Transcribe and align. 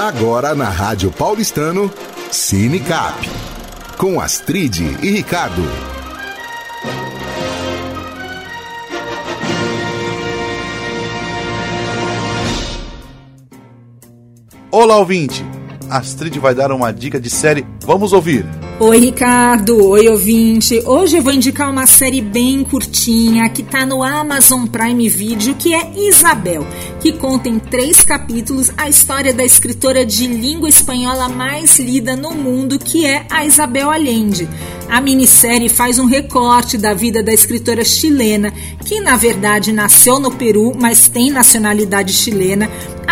Agora 0.00 0.54
na 0.54 0.70
Rádio 0.70 1.10
Paulistano, 1.10 1.92
Cinecap. 2.32 3.28
Com 3.98 4.18
Astrid 4.18 4.80
e 5.02 5.10
Ricardo. 5.10 5.60
Olá, 14.70 14.96
ouvinte! 14.96 15.44
Astrid 15.90 16.38
vai 16.38 16.54
dar 16.54 16.72
uma 16.72 16.90
dica 16.94 17.20
de 17.20 17.28
série. 17.28 17.66
Vamos 17.84 18.14
ouvir! 18.14 18.46
Oi, 18.82 18.98
Ricardo. 18.98 19.88
Oi, 19.88 20.08
ouvinte. 20.08 20.80
Hoje 20.86 21.18
eu 21.18 21.22
vou 21.22 21.34
indicar 21.34 21.70
uma 21.70 21.86
série 21.86 22.22
bem 22.22 22.64
curtinha 22.64 23.46
que 23.50 23.62
tá 23.62 23.84
no 23.84 24.02
Amazon 24.02 24.64
Prime 24.64 25.06
Video, 25.06 25.54
que 25.54 25.74
é 25.74 25.92
Isabel, 25.94 26.66
que 26.98 27.12
conta 27.12 27.46
em 27.46 27.58
três 27.58 28.02
capítulos 28.02 28.72
a 28.78 28.88
história 28.88 29.34
da 29.34 29.44
escritora 29.44 30.06
de 30.06 30.26
língua 30.26 30.66
espanhola 30.66 31.28
mais 31.28 31.78
lida 31.78 32.16
no 32.16 32.30
mundo, 32.30 32.78
que 32.78 33.04
é 33.04 33.26
a 33.28 33.44
Isabel 33.44 33.90
Allende. 33.90 34.48
A 34.88 34.98
minissérie 34.98 35.68
faz 35.68 35.98
um 35.98 36.06
recorte 36.06 36.78
da 36.78 36.94
vida 36.94 37.22
da 37.22 37.34
escritora 37.34 37.84
chilena, 37.84 38.50
que 38.86 38.98
na 38.98 39.14
verdade 39.14 39.72
nasceu 39.72 40.18
no 40.18 40.30
Peru, 40.30 40.72
mas 40.74 41.06
tem 41.06 41.30
nacionalidade 41.30 42.14
chilena, 42.14 42.68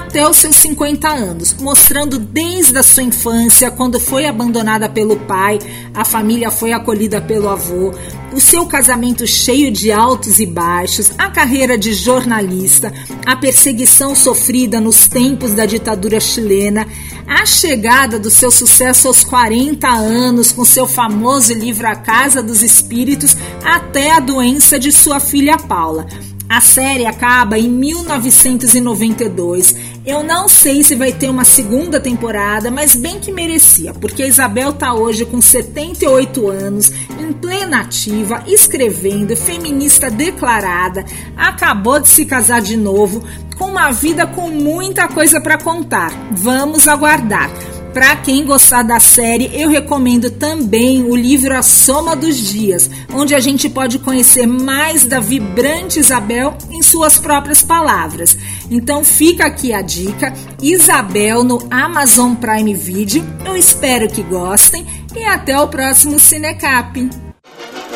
até 0.00 0.26
os 0.26 0.38
seus 0.38 0.56
50 0.56 1.08
anos, 1.08 1.54
mostrando 1.60 2.18
desde 2.18 2.76
a 2.78 2.82
sua 2.82 3.02
infância, 3.02 3.70
quando 3.70 4.00
foi 4.00 4.24
abandonada 4.24 4.88
pelo 4.88 5.16
pai, 5.16 5.58
a 5.94 6.04
família 6.04 6.50
foi 6.50 6.72
acolhida 6.72 7.20
pelo 7.20 7.48
avô, 7.48 7.92
o 8.32 8.40
seu 8.40 8.64
casamento 8.64 9.26
cheio 9.26 9.70
de 9.70 9.92
altos 9.92 10.40
e 10.40 10.46
baixos, 10.46 11.12
a 11.18 11.28
carreira 11.28 11.76
de 11.76 11.92
jornalista, 11.92 12.92
a 13.26 13.36
perseguição 13.36 14.16
sofrida 14.16 14.80
nos 14.80 15.06
tempos 15.06 15.52
da 15.52 15.66
ditadura 15.66 16.18
chilena, 16.18 16.86
a 17.26 17.44
chegada 17.44 18.18
do 18.18 18.30
seu 18.30 18.50
sucesso 18.50 19.06
aos 19.06 19.22
40 19.22 19.86
anos 19.86 20.50
com 20.50 20.64
seu 20.64 20.86
famoso 20.86 21.52
livro 21.52 21.86
A 21.86 21.94
Casa 21.94 22.42
dos 22.42 22.62
Espíritos, 22.62 23.36
até 23.62 24.12
a 24.12 24.20
doença 24.20 24.78
de 24.78 24.90
sua 24.90 25.20
filha 25.20 25.58
Paula. 25.58 26.06
A 26.50 26.60
série 26.60 27.06
acaba 27.06 27.56
em 27.56 27.68
1992. 27.68 29.72
Eu 30.04 30.22
não 30.22 30.48
sei 30.48 30.82
se 30.82 30.94
vai 30.94 31.12
ter 31.12 31.28
uma 31.28 31.44
segunda 31.44 32.00
temporada, 32.00 32.70
mas 32.70 32.96
bem 32.96 33.20
que 33.20 33.30
merecia, 33.30 33.92
porque 33.92 34.22
a 34.22 34.26
Isabel 34.26 34.72
tá 34.72 34.94
hoje 34.94 35.26
com 35.26 35.42
78 35.42 36.48
anos, 36.48 36.90
em 37.18 37.32
plena 37.34 37.80
ativa, 37.80 38.42
escrevendo, 38.46 39.36
feminista 39.36 40.10
declarada, 40.10 41.04
acabou 41.36 42.00
de 42.00 42.08
se 42.08 42.24
casar 42.24 42.62
de 42.62 42.78
novo, 42.78 43.22
com 43.58 43.66
uma 43.66 43.90
vida 43.90 44.26
com 44.26 44.48
muita 44.48 45.06
coisa 45.06 45.38
para 45.38 45.58
contar. 45.58 46.10
Vamos 46.32 46.88
aguardar. 46.88 47.50
Para 47.92 48.14
quem 48.16 48.46
gostar 48.46 48.82
da 48.82 49.00
série, 49.00 49.50
eu 49.52 49.68
recomendo 49.68 50.30
também 50.30 51.02
o 51.02 51.16
livro 51.16 51.56
A 51.56 51.60
Soma 51.60 52.14
dos 52.14 52.36
Dias, 52.36 52.88
onde 53.12 53.34
a 53.34 53.40
gente 53.40 53.68
pode 53.68 53.98
conhecer 53.98 54.46
mais 54.46 55.04
da 55.04 55.18
vibrante 55.18 55.98
Isabel 55.98 56.56
em 56.70 56.82
suas 56.82 57.18
próprias 57.18 57.62
palavras. 57.62 58.38
Então 58.70 59.02
fica 59.04 59.46
aqui 59.46 59.72
a 59.72 59.82
dica: 59.82 60.32
Isabel 60.62 61.42
no 61.42 61.66
Amazon 61.68 62.34
Prime 62.34 62.74
Video. 62.74 63.24
Eu 63.44 63.56
espero 63.56 64.08
que 64.08 64.22
gostem 64.22 64.86
e 65.16 65.24
até 65.24 65.58
o 65.58 65.66
próximo 65.66 66.20
Cinecap. 66.20 67.10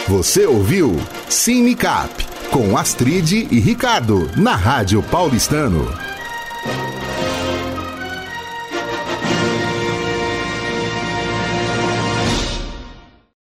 Você 0.08 0.44
ouviu 0.44 0.96
Cinecap 1.28 2.10
com 2.50 2.76
Astrid 2.76 3.46
e 3.48 3.60
Ricardo 3.60 4.28
na 4.36 4.56
Rádio 4.56 5.02
Paulistano. 5.04 5.86